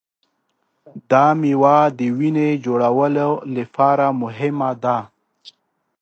[1.09, 4.97] دا مېوه د وینې جوړولو لپاره مهمه ده.